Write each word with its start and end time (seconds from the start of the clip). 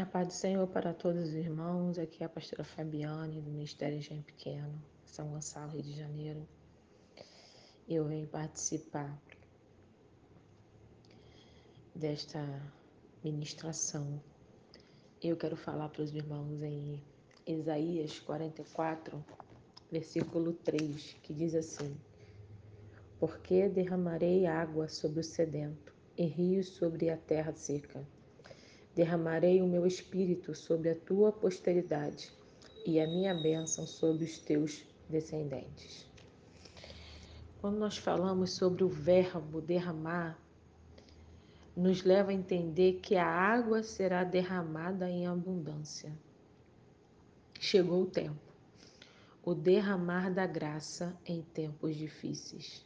A 0.00 0.06
paz 0.06 0.28
do 0.28 0.32
Senhor 0.32 0.64
para 0.68 0.94
todos 0.94 1.24
os 1.24 1.34
irmãos. 1.34 1.98
Aqui 1.98 2.22
é 2.22 2.26
a 2.26 2.28
pastora 2.28 2.62
Fabiane, 2.62 3.40
do 3.40 3.50
Ministério 3.50 3.98
Engenho 3.98 4.22
Pequeno, 4.22 4.80
São 5.04 5.26
Gonçalo, 5.26 5.72
Rio 5.72 5.82
de 5.82 5.92
Janeiro. 5.92 6.46
Eu 7.88 8.04
venho 8.04 8.28
participar 8.28 9.20
desta 11.92 12.38
ministração. 13.24 14.22
Eu 15.20 15.36
quero 15.36 15.56
falar 15.56 15.88
para 15.88 16.02
os 16.02 16.14
irmãos 16.14 16.62
em 16.62 17.02
Isaías 17.44 18.20
44, 18.20 19.24
versículo 19.90 20.52
3, 20.52 21.16
que 21.24 21.34
diz 21.34 21.56
assim: 21.56 22.00
Porque 23.18 23.68
derramarei 23.68 24.46
água 24.46 24.86
sobre 24.86 25.18
o 25.18 25.24
sedento 25.24 25.92
e 26.16 26.24
rios 26.24 26.68
sobre 26.68 27.10
a 27.10 27.16
terra 27.16 27.52
seca 27.52 28.06
Derramarei 28.98 29.62
o 29.62 29.66
meu 29.68 29.86
espírito 29.86 30.56
sobre 30.56 30.90
a 30.90 30.94
tua 30.96 31.30
posteridade 31.30 32.32
e 32.84 32.98
a 32.98 33.06
minha 33.06 33.32
bênção 33.32 33.86
sobre 33.86 34.24
os 34.24 34.40
teus 34.40 34.84
descendentes. 35.08 36.04
Quando 37.60 37.78
nós 37.78 37.96
falamos 37.96 38.54
sobre 38.54 38.82
o 38.82 38.88
verbo 38.88 39.60
derramar, 39.60 40.36
nos 41.76 42.02
leva 42.02 42.32
a 42.32 42.34
entender 42.34 42.94
que 42.94 43.14
a 43.14 43.24
água 43.24 43.84
será 43.84 44.24
derramada 44.24 45.08
em 45.08 45.28
abundância. 45.28 46.12
Chegou 47.60 48.02
o 48.02 48.10
tempo, 48.10 48.52
o 49.44 49.54
derramar 49.54 50.28
da 50.28 50.44
graça 50.44 51.16
em 51.24 51.40
tempos 51.40 51.94
difíceis. 51.94 52.84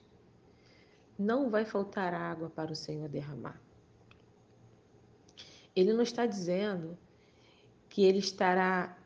Não 1.18 1.48
vai 1.48 1.64
faltar 1.64 2.12
água 2.12 2.50
para 2.50 2.70
o 2.70 2.76
Senhor 2.76 3.08
derramar. 3.08 3.58
Ele 5.74 5.92
não 5.92 6.02
está 6.02 6.26
dizendo 6.26 6.98
que 7.88 8.04
ele 8.04 8.18
estará 8.18 8.96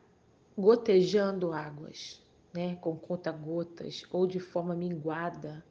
gotejando 0.57 1.53
águas, 1.53 2.21
né, 2.53 2.75
com 2.77 2.97
conta-gotas, 2.97 4.03
ou 4.11 4.25
de 4.25 4.39
forma 4.39 4.75
minguada, 4.75 5.63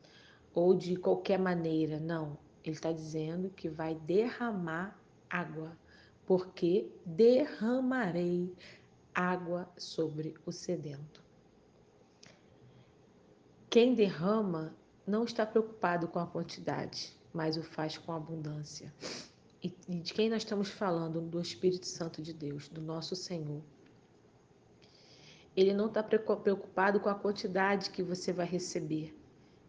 ou 0.55 0.75
de 0.75 0.97
qualquer 0.97 1.39
maneira. 1.39 1.99
Não. 1.99 2.39
Ele 2.65 2.75
está 2.75 2.93
dizendo 2.93 3.51
que 3.51 3.69
vai 3.69 3.95
derramar 3.95 4.99
água, 5.29 5.77
porque 6.25 6.91
derramarei 7.05 8.53
água 9.15 9.69
sobre 9.77 10.35
o 10.45 10.53
sedento. 10.53 11.23
Quem 13.71 13.95
derrama 13.95 14.75
não 15.07 15.25
está 15.25 15.45
preocupado 15.45 16.09
com 16.09 16.19
a 16.19 16.27
quantidade, 16.27 17.17
mas 17.33 17.57
o 17.57 17.63
faz 17.63 17.99
com 17.99 18.13
abundância. 18.13 18.93
E 19.89 19.99
de 19.99 20.15
quem 20.15 20.31
nós 20.31 20.43
estamos 20.43 20.69
falando? 20.69 21.21
Do 21.21 21.41
Espírito 21.41 21.87
Santo 21.87 22.23
de 22.23 22.33
Deus, 22.33 22.69
do 22.69 22.81
nosso 22.81 23.17
Senhor. 23.17 23.63
Ele 25.57 25.73
não 25.73 25.87
está 25.87 26.03
preocupado 26.03 27.01
com 27.01 27.09
a 27.09 27.15
quantidade 27.15 27.91
que 27.91 28.03
você 28.03 28.33
vai 28.33 28.47
receber, 28.47 29.17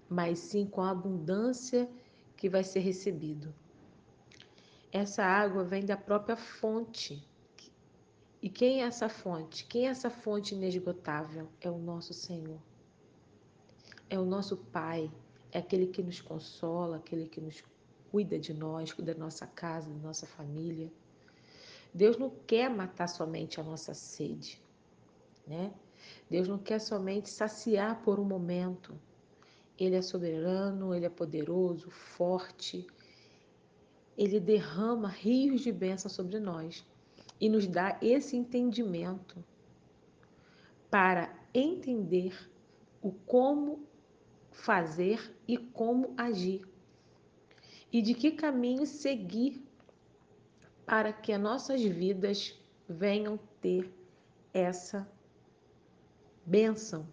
mas 0.07 0.37
sim 0.39 0.67
com 0.67 0.81
a 0.81 0.91
abundância 0.91 1.89
que 2.35 2.49
vai 2.49 2.63
ser 2.63 2.81
recebido. 2.81 3.53
Essa 4.91 5.23
água 5.23 5.63
vem 5.63 5.85
da 5.85 5.97
própria 5.97 6.35
fonte. 6.35 7.25
E 8.41 8.49
quem 8.49 8.83
é 8.83 8.85
essa 8.85 9.09
fonte? 9.09 9.65
Quem 9.65 9.87
é 9.87 9.89
essa 9.89 10.09
fonte 10.09 10.53
inesgotável? 10.53 11.47
É 11.59 11.71
o 11.71 11.77
nosso 11.77 12.13
Senhor. 12.13 12.61
É 14.09 14.19
o 14.19 14.25
nosso 14.25 14.57
Pai. 14.57 15.11
É 15.51 15.59
aquele 15.59 15.87
que 15.87 16.03
nos 16.03 16.21
consola, 16.21 16.97
aquele 16.97 17.27
que 17.27 17.41
nos 17.41 17.63
cuida 18.17 18.39
de 18.39 18.51
nós, 18.51 18.91
cuida 18.91 19.13
da 19.13 19.19
nossa 19.19 19.45
casa, 19.45 19.87
da 19.87 19.99
nossa 19.99 20.25
família. 20.25 20.91
Deus 21.93 22.17
não 22.17 22.31
quer 22.47 22.67
matar 22.67 23.07
somente 23.07 23.59
a 23.59 23.63
nossa 23.63 23.93
sede, 23.93 24.59
né? 25.45 25.71
Deus 26.27 26.47
não 26.47 26.57
quer 26.57 26.79
somente 26.79 27.29
saciar 27.29 28.01
por 28.01 28.19
um 28.19 28.23
momento. 28.23 28.99
Ele 29.77 29.95
é 29.95 30.01
soberano, 30.01 30.95
ele 30.95 31.05
é 31.05 31.09
poderoso, 31.09 31.91
forte. 31.91 32.87
Ele 34.17 34.39
derrama 34.39 35.09
rios 35.09 35.61
de 35.61 35.71
bênção 35.71 36.09
sobre 36.09 36.39
nós 36.39 36.83
e 37.39 37.47
nos 37.47 37.67
dá 37.67 37.99
esse 38.01 38.35
entendimento 38.35 39.45
para 40.89 41.31
entender 41.53 42.35
o 42.99 43.11
como 43.11 43.85
fazer 44.51 45.35
e 45.47 45.55
como 45.55 46.15
agir 46.17 46.65
e 47.91 48.01
de 48.01 48.13
que 48.13 48.31
caminho 48.31 48.85
seguir 48.85 49.63
para 50.85 51.11
que 51.11 51.31
as 51.31 51.41
nossas 51.41 51.81
vidas 51.81 52.57
venham 52.87 53.37
ter 53.61 53.91
essa 54.53 55.09
bênção, 56.45 57.07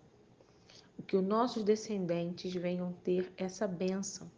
que 1.07 1.17
os 1.17 1.25
nossos 1.25 1.63
descendentes 1.63 2.53
venham 2.55 2.93
ter 3.05 3.33
essa 3.37 3.67
bênção. 3.67 4.31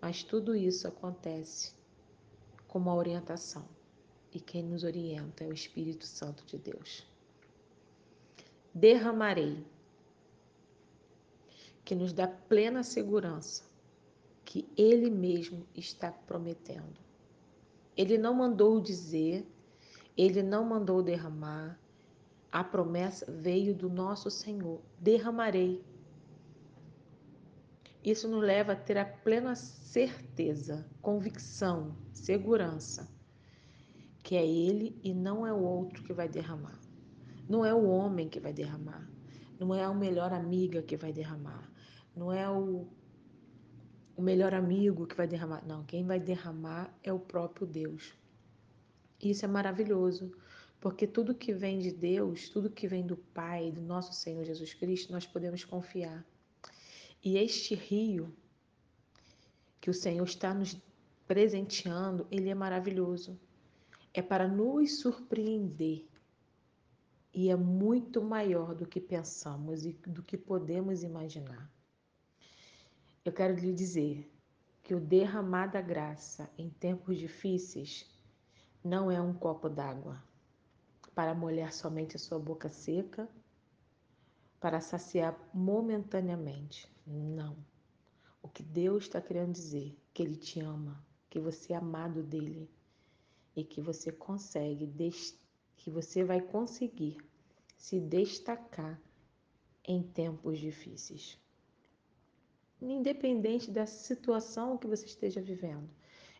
Mas 0.00 0.22
tudo 0.22 0.54
isso 0.54 0.86
acontece 0.86 1.74
com 2.68 2.78
uma 2.78 2.94
orientação. 2.94 3.66
E 4.32 4.40
quem 4.40 4.62
nos 4.62 4.84
orienta 4.84 5.44
é 5.44 5.48
o 5.48 5.52
Espírito 5.52 6.06
Santo 6.06 6.44
de 6.46 6.58
Deus. 6.58 7.06
Derramarei, 8.74 9.64
que 11.84 11.94
nos 11.94 12.12
dá 12.12 12.28
plena 12.28 12.82
segurança 12.82 13.64
que 14.46 14.66
ele 14.78 15.10
mesmo 15.10 15.66
está 15.74 16.10
prometendo. 16.10 16.96
Ele 17.94 18.16
não 18.16 18.32
mandou 18.32 18.80
dizer, 18.80 19.46
ele 20.16 20.42
não 20.42 20.64
mandou 20.64 21.02
derramar. 21.02 21.78
A 22.50 22.64
promessa 22.64 23.30
veio 23.30 23.74
do 23.74 23.90
nosso 23.90 24.30
Senhor: 24.30 24.80
derramarei. 24.98 25.84
Isso 28.02 28.28
nos 28.28 28.42
leva 28.42 28.72
a 28.72 28.76
ter 28.76 28.96
a 28.96 29.04
plena 29.04 29.54
certeza, 29.56 30.88
convicção, 31.02 31.96
segurança 32.14 33.14
que 34.26 34.34
é 34.34 34.44
ele 34.44 34.98
e 35.04 35.14
não 35.14 35.46
é 35.46 35.52
o 35.52 35.62
outro 35.62 36.02
que 36.02 36.12
vai 36.12 36.28
derramar. 36.28 36.80
Não 37.48 37.64
é 37.64 37.72
o 37.72 37.86
homem 37.86 38.28
que 38.28 38.40
vai 38.40 38.52
derramar. 38.52 39.08
Não 39.56 39.72
é 39.72 39.84
a 39.84 39.94
melhor 39.94 40.32
amiga 40.32 40.82
que 40.82 40.96
vai 40.96 41.12
derramar. 41.12 41.70
Não 42.12 42.32
é 42.32 42.50
o 42.50 42.88
o 44.16 44.22
melhor 44.22 44.54
amigo 44.54 45.06
que 45.06 45.14
vai 45.14 45.26
derramar. 45.26 45.64
Não, 45.66 45.84
quem 45.84 46.04
vai 46.04 46.18
derramar 46.18 46.92
é 47.02 47.12
o 47.12 47.18
próprio 47.18 47.66
Deus. 47.66 48.14
Isso 49.22 49.44
é 49.44 49.48
maravilhoso, 49.48 50.32
porque 50.80 51.06
tudo 51.06 51.34
que 51.34 51.52
vem 51.52 51.78
de 51.78 51.92
Deus, 51.92 52.48
tudo 52.48 52.70
que 52.70 52.88
vem 52.88 53.06
do 53.06 53.16
Pai, 53.16 53.70
do 53.70 53.82
nosso 53.82 54.12
Senhor 54.14 54.44
Jesus 54.44 54.72
Cristo, 54.72 55.12
nós 55.12 55.26
podemos 55.26 55.64
confiar. 55.64 56.24
E 57.22 57.36
este 57.36 57.74
rio 57.74 58.34
que 59.80 59.90
o 59.90 59.94
Senhor 59.94 60.24
está 60.24 60.54
nos 60.54 60.76
presenteando, 61.26 62.26
ele 62.30 62.48
é 62.48 62.54
maravilhoso. 62.54 63.38
É 64.14 64.22
para 64.22 64.48
nos 64.48 65.00
surpreender. 65.00 66.06
E 67.34 67.50
é 67.50 67.56
muito 67.56 68.22
maior 68.22 68.74
do 68.74 68.86
que 68.86 69.00
pensamos 69.00 69.84
e 69.84 69.92
do 70.06 70.22
que 70.22 70.38
podemos 70.38 71.02
imaginar. 71.02 71.70
Eu 73.26 73.32
quero 73.32 73.56
lhe 73.56 73.72
dizer 73.72 74.32
que 74.84 74.94
o 74.94 75.00
derramar 75.00 75.66
da 75.66 75.80
graça 75.80 76.48
em 76.56 76.70
tempos 76.70 77.18
difíceis 77.18 78.08
não 78.84 79.10
é 79.10 79.20
um 79.20 79.34
copo 79.34 79.68
d'água 79.68 80.22
para 81.12 81.34
molhar 81.34 81.72
somente 81.72 82.14
a 82.14 82.20
sua 82.20 82.38
boca 82.38 82.68
seca, 82.68 83.28
para 84.60 84.80
saciar 84.80 85.36
momentaneamente. 85.52 86.88
Não. 87.04 87.56
O 88.40 88.48
que 88.48 88.62
Deus 88.62 89.06
está 89.06 89.20
querendo 89.20 89.54
dizer, 89.54 90.00
que 90.14 90.22
Ele 90.22 90.36
te 90.36 90.60
ama, 90.60 91.04
que 91.28 91.40
você 91.40 91.72
é 91.72 91.76
amado 91.76 92.22
dele 92.22 92.70
e 93.56 93.64
que 93.64 93.80
você 93.80 94.12
consegue, 94.12 94.86
que 95.76 95.90
você 95.90 96.22
vai 96.22 96.40
conseguir 96.40 97.16
se 97.76 97.98
destacar 97.98 99.02
em 99.84 100.00
tempos 100.00 100.60
difíceis 100.60 101.44
independente 102.80 103.70
da 103.70 103.86
situação 103.86 104.76
que 104.76 104.86
você 104.86 105.06
esteja 105.06 105.40
vivendo, 105.40 105.88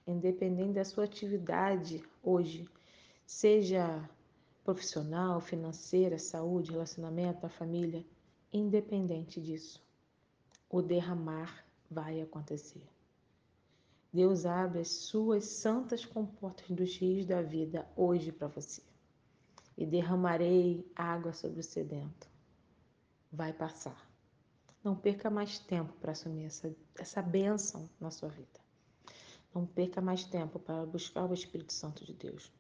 independente 0.07 0.75
da 0.75 0.85
sua 0.85 1.05
atividade 1.05 2.03
hoje, 2.23 2.69
seja 3.25 4.09
profissional, 4.65 5.41
financeira, 5.41 6.19
saúde, 6.19 6.73
relacionamento, 6.73 7.47
a 7.47 7.49
família, 7.49 8.05
independente 8.53 9.41
disso, 9.41 9.83
o 10.69 10.83
derramar 10.83 11.65
vai 11.91 12.21
acontecer. 12.21 12.83
Deus 14.13 14.47
abre 14.47 14.81
as 14.81 14.89
suas 14.89 15.45
santas 15.45 16.05
comportas 16.05 16.69
dos 16.71 16.97
rios 16.97 17.27
da 17.27 17.43
vida 17.43 17.87
hoje 17.95 18.33
para 18.33 18.49
você. 18.49 18.83
E 19.77 19.85
derramarei 19.85 20.91
água 20.97 21.35
sobre 21.35 21.61
o 21.61 21.63
sedento. 21.63 22.27
Vai 23.31 23.53
passar. 23.53 24.06
Não 24.87 24.95
perca 24.95 25.29
mais 25.29 25.59
tempo 25.59 25.93
para 25.95 26.13
assumir 26.13 26.45
essa, 26.45 26.73
essa 26.97 27.21
bênção 27.21 27.91
na 27.99 28.09
sua 28.09 28.29
vida. 28.29 28.61
Não 29.53 29.67
perca 29.67 30.01
mais 30.01 30.23
tempo 30.23 30.61
para 30.61 30.87
buscar 30.87 31.29
o 31.29 31.35
Espírito 31.35 31.73
Santo 31.73 32.05
de 32.05 32.13
Deus. 32.13 32.53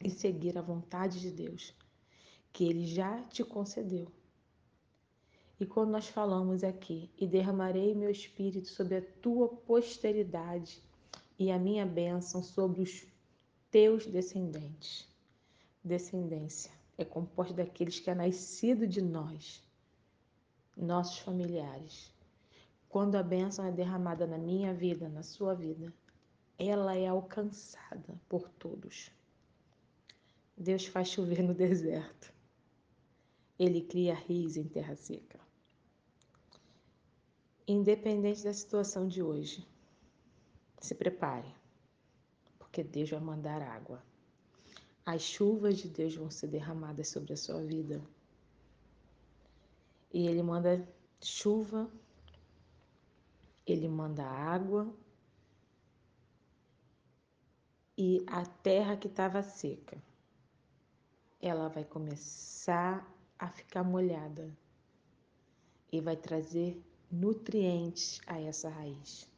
e 0.00 0.08
seguir 0.08 0.56
a 0.56 0.62
vontade 0.62 1.18
de 1.18 1.32
Deus, 1.32 1.74
que 2.52 2.62
Ele 2.62 2.86
já 2.86 3.24
te 3.24 3.42
concedeu. 3.42 4.06
E 5.58 5.66
quando 5.66 5.90
nós 5.90 6.06
falamos 6.06 6.62
aqui, 6.62 7.10
e 7.18 7.26
derramarei 7.26 7.92
meu 7.92 8.08
espírito 8.08 8.68
sobre 8.68 8.98
a 8.98 9.02
tua 9.20 9.48
posteridade 9.48 10.80
e 11.36 11.50
a 11.50 11.58
minha 11.58 11.84
bênção 11.84 12.40
sobre 12.40 12.82
os 12.82 13.04
teus 13.68 14.06
descendentes. 14.06 15.08
Descendência 15.82 16.70
é 16.96 17.04
composta 17.04 17.52
daqueles 17.52 17.98
que 17.98 18.10
é 18.10 18.14
nascido 18.14 18.86
de 18.86 19.02
nós, 19.02 19.68
nossos 20.80 21.18
familiares. 21.18 22.12
Quando 22.88 23.16
a 23.16 23.22
bênção 23.22 23.64
é 23.64 23.70
derramada 23.70 24.26
na 24.26 24.38
minha 24.38 24.74
vida, 24.74 25.08
na 25.08 25.22
sua 25.22 25.54
vida, 25.54 25.92
ela 26.58 26.96
é 26.96 27.06
alcançada 27.06 28.20
por 28.28 28.48
todos. 28.48 29.10
Deus 30.56 30.86
faz 30.86 31.08
chover 31.08 31.42
no 31.42 31.54
deserto. 31.54 32.32
Ele 33.58 33.82
cria 33.82 34.14
rios 34.14 34.56
em 34.56 34.64
terra 34.64 34.96
seca 34.96 35.40
independente 37.72 38.42
da 38.42 38.52
situação 38.52 39.06
de 39.06 39.22
hoje. 39.22 39.64
Se 40.80 40.92
prepare, 40.92 41.48
porque 42.58 42.82
Deus 42.82 43.10
vai 43.10 43.20
mandar 43.20 43.62
água. 43.62 44.02
As 45.06 45.22
chuvas 45.22 45.78
de 45.78 45.88
Deus 45.88 46.16
vão 46.16 46.30
ser 46.30 46.48
derramadas 46.48 47.08
sobre 47.08 47.32
a 47.32 47.36
sua 47.36 47.62
vida. 47.62 48.02
E 50.12 50.26
Ele 50.26 50.42
manda 50.42 50.86
chuva, 51.20 51.90
Ele 53.66 53.88
manda 53.88 54.24
água, 54.24 54.92
e 58.02 58.24
a 58.26 58.46
terra 58.46 58.96
que 58.96 59.08
estava 59.08 59.42
seca, 59.42 60.02
ela 61.38 61.68
vai 61.68 61.84
começar 61.84 63.06
a 63.38 63.48
ficar 63.48 63.84
molhada 63.84 64.50
e 65.92 66.00
vai 66.00 66.16
trazer 66.16 66.82
nutrientes 67.10 68.18
a 68.26 68.40
essa 68.40 68.70
raiz. 68.70 69.28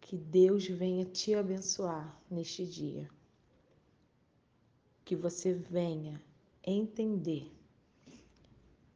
Que 0.00 0.16
Deus 0.16 0.66
venha 0.66 1.04
te 1.04 1.34
abençoar 1.34 2.18
neste 2.30 2.64
dia. 2.66 3.06
Que 5.04 5.14
você 5.14 5.52
venha 5.52 6.18
entender 6.64 7.50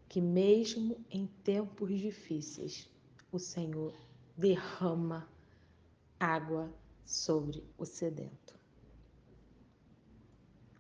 que, 0.09 0.21
mesmo 0.21 0.97
em 1.11 1.27
tempos 1.43 1.99
difíceis, 1.99 2.89
o 3.31 3.39
Senhor 3.39 3.95
derrama 4.37 5.29
água 6.19 6.73
sobre 7.05 7.63
o 7.77 7.85
sedento. 7.85 8.55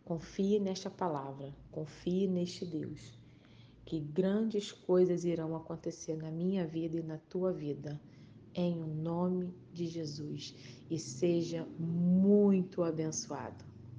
Confie 0.04 0.60
nesta 0.60 0.88
palavra, 0.88 1.52
confie 1.70 2.28
neste 2.28 2.64
Deus 2.64 3.16
que 3.84 4.00
grandes 4.00 4.72
coisas 4.72 5.24
irão 5.24 5.54
acontecer 5.54 6.16
na 6.16 6.30
minha 6.30 6.66
vida 6.66 6.96
e 6.96 7.02
na 7.02 7.18
tua 7.18 7.52
vida, 7.52 8.00
em 8.52 8.82
o 8.82 8.86
nome 8.86 9.54
de 9.72 9.86
Jesus, 9.86 10.54
e 10.90 10.98
seja 10.98 11.64
muito 11.78 12.82
abençoado. 12.82 13.64